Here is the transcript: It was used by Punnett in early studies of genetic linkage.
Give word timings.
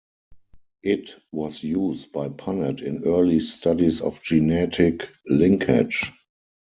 It 0.81 1.13
was 1.31 1.61
used 1.63 2.11
by 2.11 2.29
Punnett 2.29 2.81
in 2.81 3.03
early 3.03 3.39
studies 3.39 4.01
of 4.01 4.19
genetic 4.23 5.07
linkage. 5.27 6.11